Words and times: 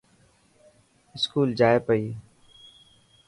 اسڪول 1.15 1.49
جائي 1.59 1.77
پئي. 1.87 2.03